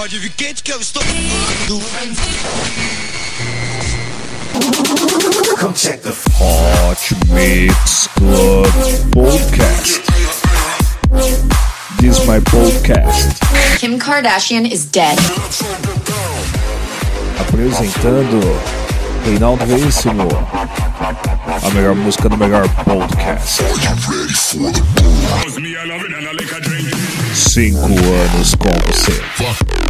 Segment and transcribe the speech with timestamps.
[0.00, 1.02] Pode vir quente que eu estou.
[5.58, 8.66] Come check the Hot Mix Club
[9.12, 10.00] Podcast.
[12.00, 13.40] This is my podcast.
[13.78, 15.18] Kim Kardashian is dead.
[17.38, 18.40] Apresentando
[19.26, 20.28] Reinaldo Veríssimo.
[21.62, 23.62] A melhor música do melhor podcast.
[27.34, 29.89] Cinco anos com você.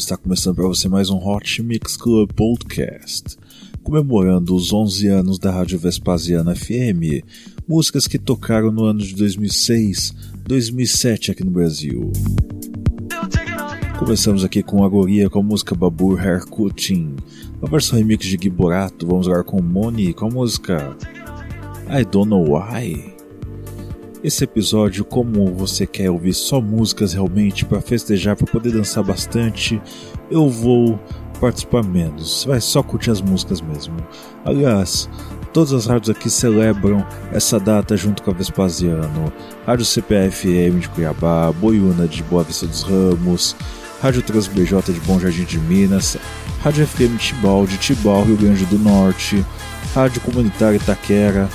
[0.00, 3.36] Está começando para você mais um Hot Mix Club Podcast,
[3.82, 7.22] comemorando os 11 anos da Rádio Vespasiana FM,
[7.68, 10.14] músicas que tocaram no ano de 2006,
[10.46, 12.10] 2007 aqui no Brasil.
[13.98, 17.16] Começamos aqui com Agoria com a música Babur Haircutting,
[17.60, 20.96] uma versão remix de Giborato, vamos lá com Moni com a música
[21.90, 23.19] I Don't Know Why.
[24.22, 29.80] Esse episódio, como você quer ouvir só músicas realmente para festejar, para poder dançar bastante,
[30.30, 31.00] eu vou
[31.40, 32.44] participar menos.
[32.44, 33.96] Vai só curtir as músicas mesmo.
[34.44, 35.08] Aliás,
[35.54, 37.02] todas as rádios aqui celebram
[37.32, 39.32] essa data junto com a Vespasiano.
[39.66, 43.56] Rádio CPFM de Cuiabá, Boiuna de Boa Vista dos Ramos,
[44.02, 46.18] Rádio TransBJ de Bom Jardim de Minas,
[46.62, 49.42] Rádio FM Tibau de Tibau, Rio Grande do Norte,
[49.94, 51.48] Rádio Comunitária Itaquera,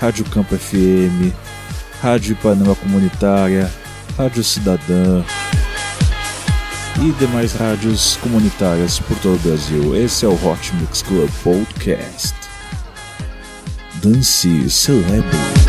[0.00, 1.32] Rádio Campo FM,
[2.02, 3.70] Rádio Ipanema Comunitária,
[4.18, 5.22] Rádio Cidadã
[7.00, 9.94] e demais rádios comunitárias por todo o Brasil.
[9.96, 12.34] Esse é o Hot Mix Club Podcast.
[14.02, 15.61] Dance, celebre.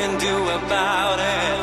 [0.00, 1.58] Can do about it.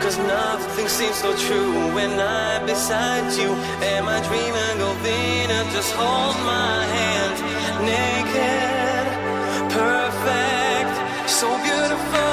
[0.00, 3.50] Cause nothing seems so true when I'm beside you.
[3.92, 5.66] Am I dreaming Venus?
[5.74, 7.36] Just hold my hand.
[7.90, 9.06] Naked,
[9.80, 10.94] perfect,
[11.28, 12.31] so beautiful.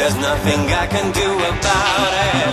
[0.00, 2.52] There's nothing I can do about it.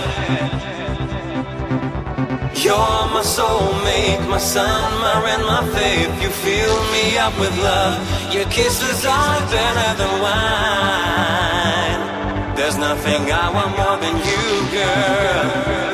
[2.62, 6.22] You're my soulmate, my sun, my rain, my faith.
[6.22, 7.98] You fill me up with love.
[8.34, 12.00] Your kisses are better than wine.
[12.54, 15.87] There's nothing I want more than you, girl.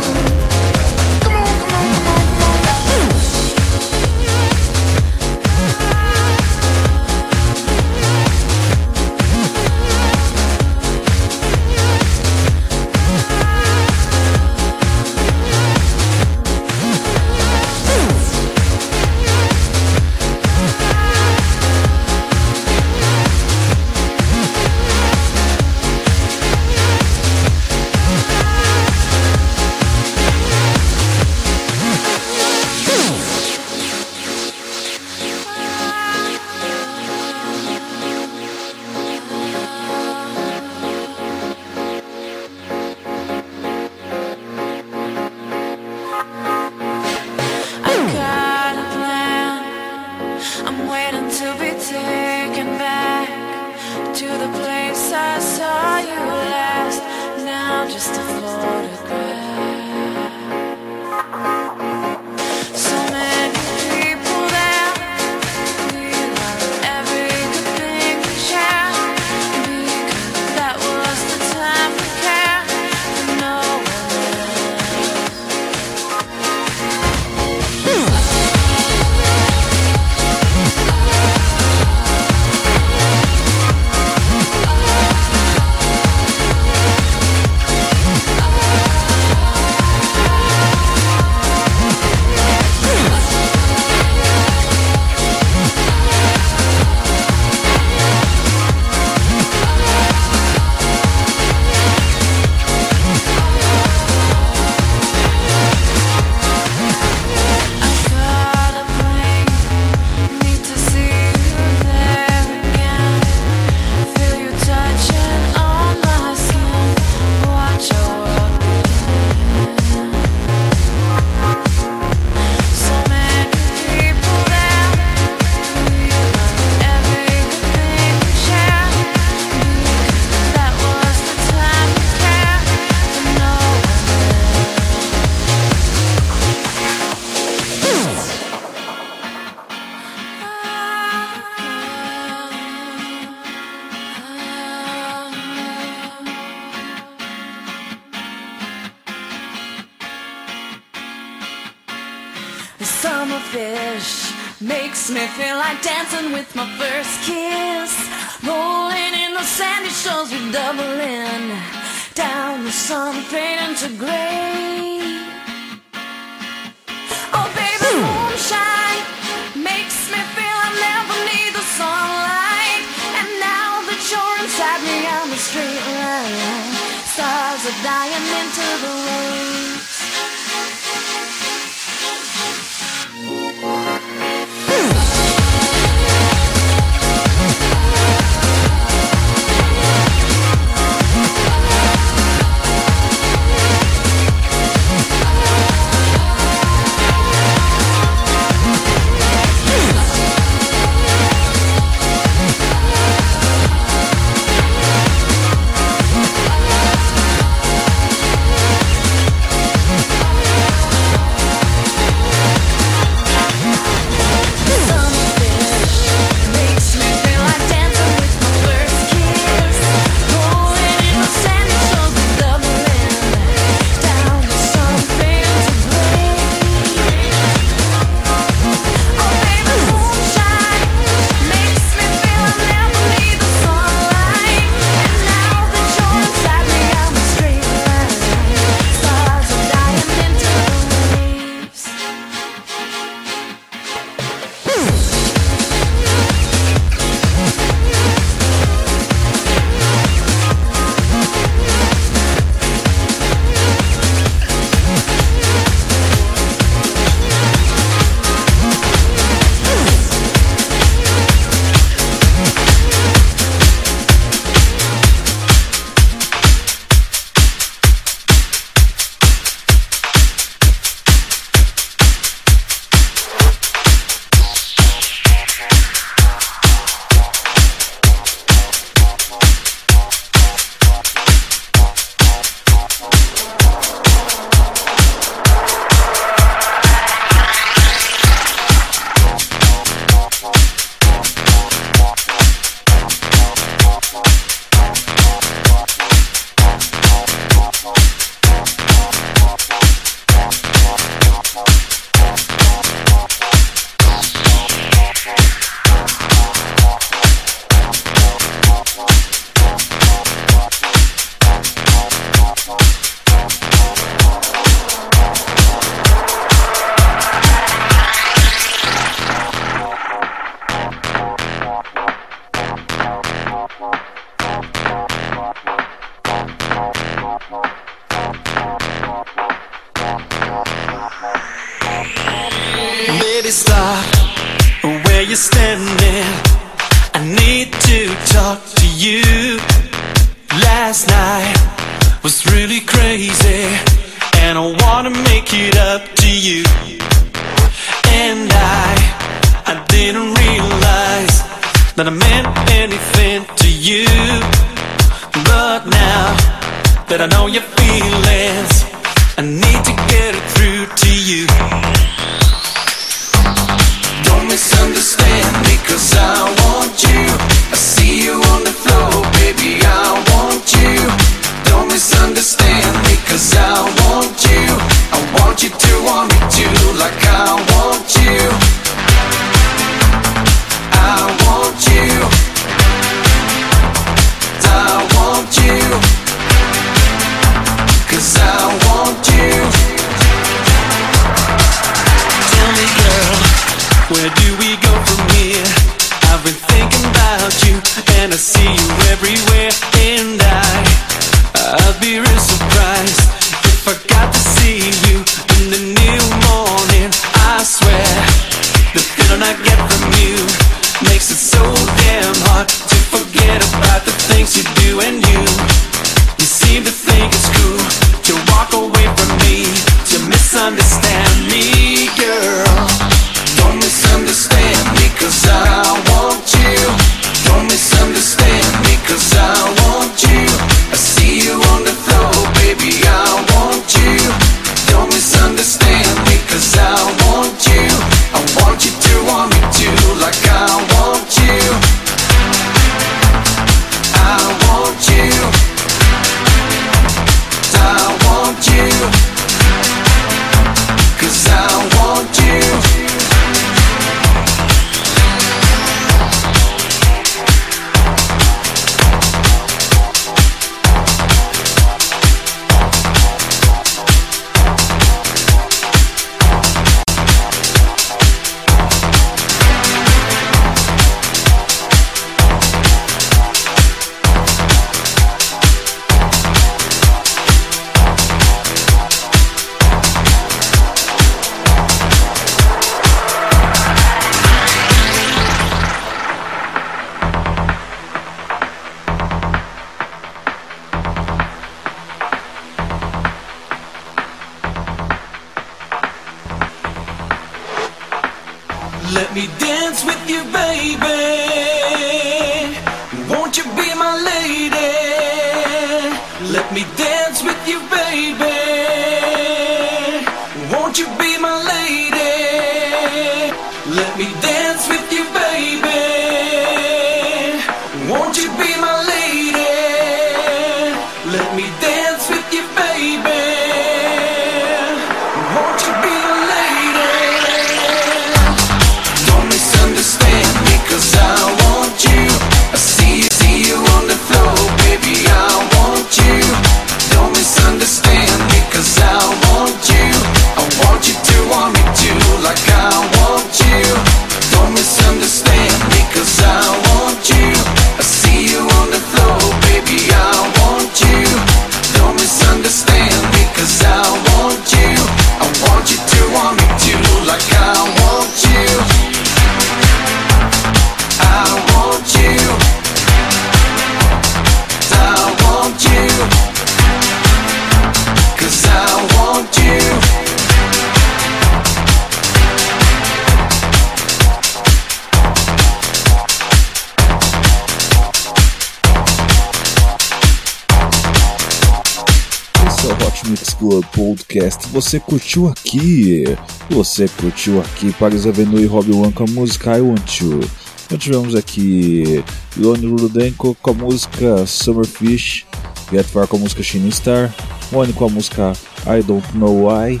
[584.36, 584.68] Podcast.
[584.68, 586.24] Você curtiu aqui?
[586.70, 590.40] Você curtiu aqui Paris Avenue e Robbie One com a música I Want You.
[590.84, 592.22] Então tivemos aqui
[592.56, 595.46] Loni Rudenko com a música Summerfish,
[595.90, 597.34] Get Far com a música Shining Star,
[597.72, 598.52] Moni com a música
[598.86, 600.00] I Don't Know Why.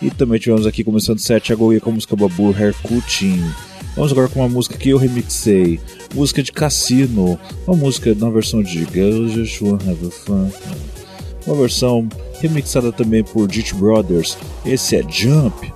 [0.00, 3.42] E também tivemos aqui começando o set Agoria com a música Babu Hair Cutting.
[3.96, 5.80] Vamos agora com uma música que eu remixei,
[6.14, 10.50] música de Cassino, uma música na versão de Girls Just Wanna Have Fun
[11.46, 12.08] uma versão
[12.40, 14.36] remixada também por Ditch Brothers.
[14.64, 15.72] Esse é Jump.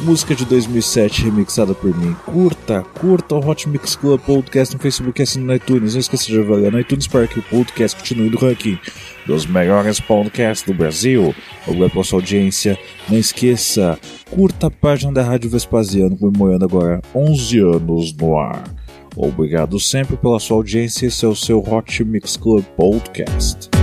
[0.00, 2.16] Música de 2007 remixada por mim.
[2.24, 5.92] Curta, curta o Hot Mix Club Podcast no Facebook e assine no iTunes.
[5.92, 8.78] Não esqueça de avaliar no iTunes para que o podcast continue no ranking
[9.26, 11.34] dos melhores podcasts do Brasil.
[11.66, 12.78] Obrigado pela sua audiência.
[13.10, 13.98] Não esqueça,
[14.30, 18.64] curta a página da Rádio Vespasiano comemorando agora 11 anos no ar.
[19.16, 21.06] Obrigado sempre pela sua audiência.
[21.06, 23.79] Esse é o seu Hot Mix Club Podcast.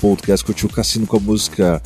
[0.00, 1.82] Podcast curtiu o Cassino com a música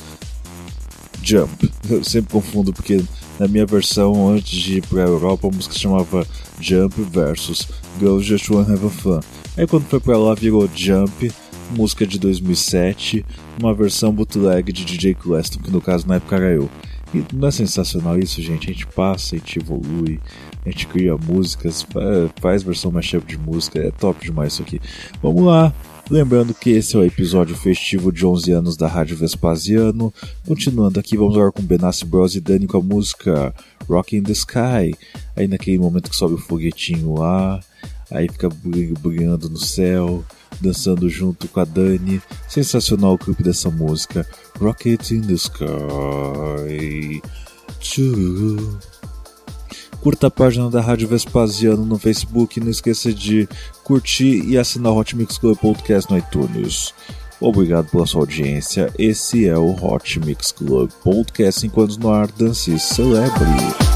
[1.20, 1.68] Jump.
[1.90, 3.02] Eu sempre confundo porque
[3.40, 6.24] na minha versão antes de ir pra Europa a música se chamava
[6.60, 9.20] Jump versus Girls Just Wanna Have a Fun.
[9.56, 11.32] Aí quando foi pra lá virou Jump,
[11.76, 13.26] música de 2007,
[13.58, 16.70] uma versão bootleg de DJ Cleston, que no caso na época era eu.
[17.12, 18.70] E não é sensacional isso, gente?
[18.70, 20.20] A gente passa, a gente evolui,
[20.64, 21.86] a gente cria músicas,
[22.40, 24.80] faz versão mashup de música, é top demais isso aqui.
[25.20, 25.72] Vamos lá!
[26.10, 30.12] Lembrando que esse é o episódio festivo de 11 anos da Rádio Vespasiano.
[30.46, 33.54] Continuando aqui, vamos agora com Benassi Bros e Dani com a música
[33.88, 34.94] Rock in the Sky.
[35.34, 37.58] Aí naquele momento que sobe o foguetinho lá,
[38.10, 38.50] aí fica
[39.02, 40.22] brilhando no céu,
[40.60, 42.20] dançando junto com a Dani.
[42.48, 44.26] Sensacional o clipe dessa música.
[44.60, 47.22] Rocket in the Sky.
[47.80, 48.78] Tchururu.
[50.04, 53.48] Curta a página da Rádio Vespasiano no Facebook e não esqueça de
[53.82, 56.92] curtir e assinar o Hot Mix Club Podcast no iTunes.
[57.40, 58.92] Obrigado pela sua audiência.
[58.98, 63.93] Esse é o Hot Mix Club Podcast enquanto no ar dance celebre.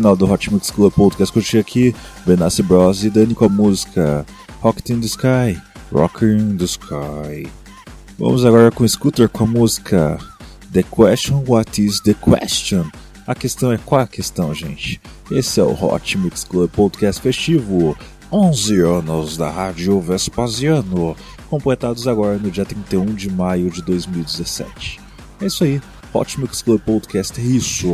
[0.00, 1.94] final do Hot Mix Club Podcast curti aqui
[2.24, 4.24] Benassi Bros e Dani com a música
[4.62, 5.60] Rocket in the Sky,
[5.92, 7.46] Rocker in the Sky.
[8.18, 10.18] Vamos agora com o Scooter com a música
[10.72, 12.86] The Question What is the Question?
[13.26, 14.98] A questão é qual a questão, gente?
[15.30, 17.94] Esse é o Hot Mix Club Podcast festivo,
[18.32, 21.14] 11 anos da Rádio Vespasiano,
[21.50, 24.98] completados agora no dia 31 de maio de 2017.
[25.42, 25.78] É isso aí,
[26.14, 27.92] Hot Mix Club Podcast é Risso.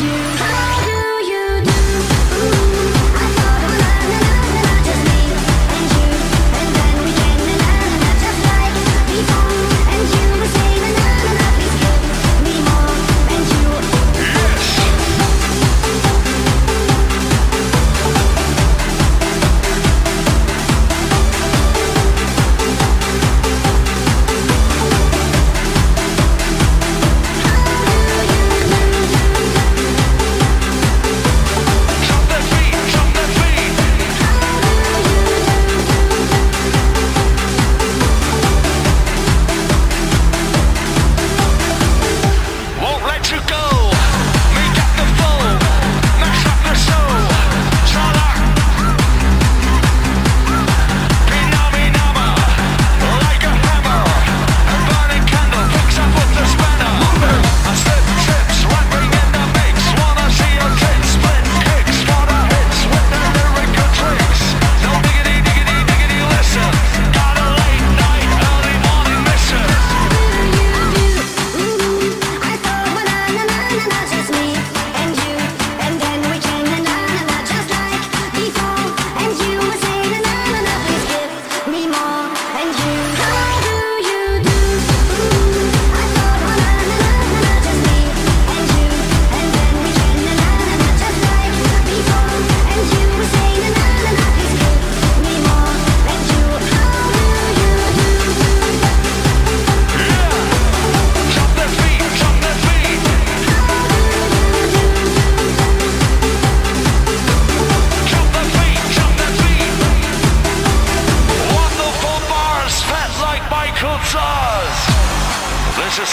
[0.00, 0.53] you.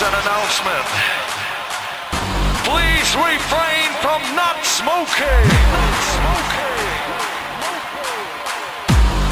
[0.01, 0.87] an announcement.
[2.65, 5.45] Please refrain from not smoking.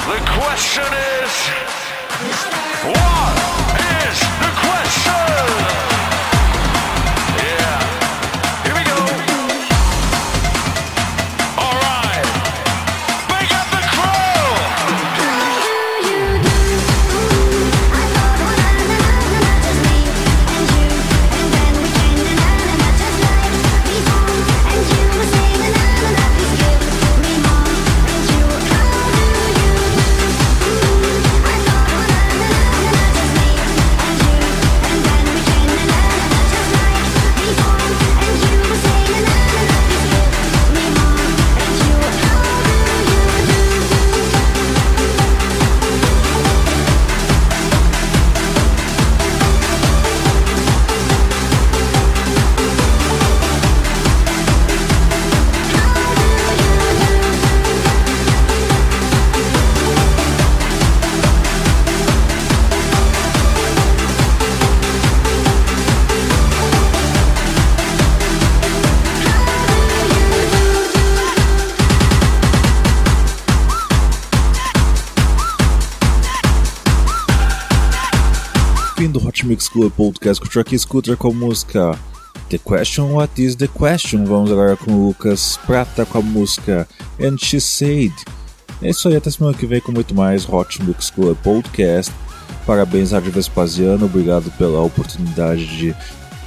[0.06, 0.90] The question
[1.24, 1.34] is,
[2.86, 3.34] what
[4.06, 5.99] is the question?
[79.50, 81.98] Mixclub Podcast com Chuck Scooter com a música
[82.52, 84.24] The Question What Is The Question.
[84.26, 86.88] Vamos agora com o Lucas Prata com a música
[87.20, 88.14] And She Said.
[88.80, 92.14] É isso aí, até semana que vem com muito mais Hot Mix Club Podcast.
[92.64, 95.96] Parabéns, Rádio Vespasiano, obrigado pela oportunidade de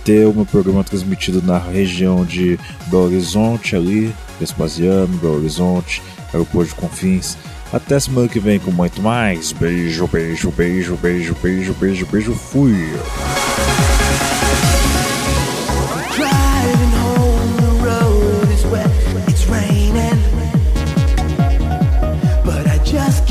[0.04, 6.00] ter o meu programa transmitido na região de Belo Horizonte, ali, Vespasiano, Belo Horizonte,
[6.32, 7.36] Aeroporto de Confins.
[7.72, 9.52] Até semana que vem com muito mais.
[9.52, 12.34] Beijo, beijo, beijo, beijo, beijo, beijo, beijo.
[12.34, 12.74] Fui.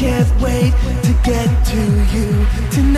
[0.02, 0.74] can't wait
[1.04, 1.78] to get to
[2.12, 2.91] you tonight.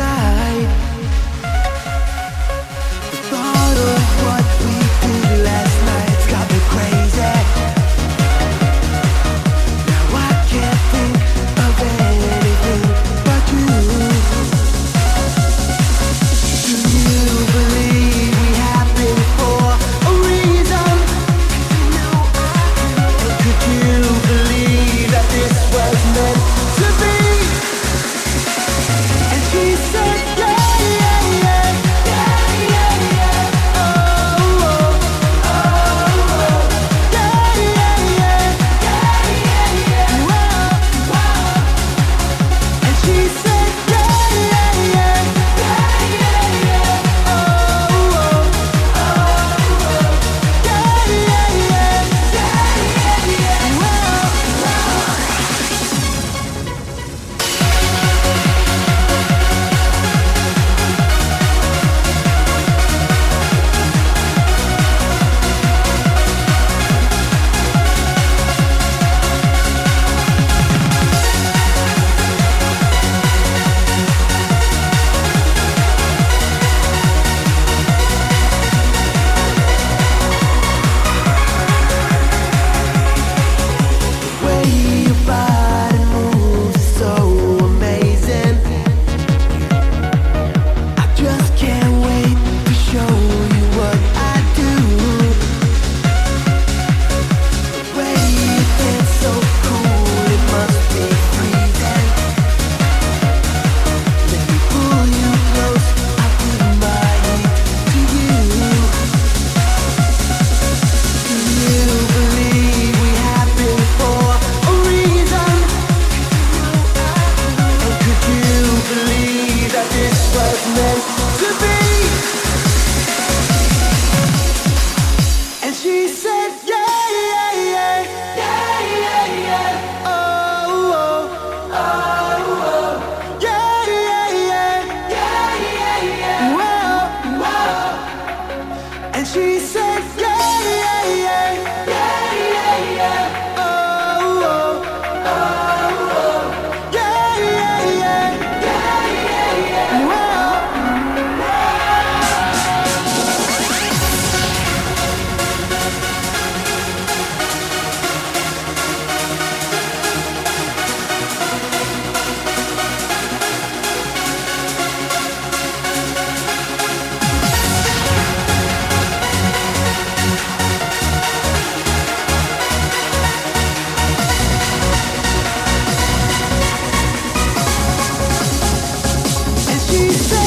[179.94, 180.43] she said.